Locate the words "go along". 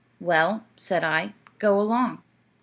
1.59-2.23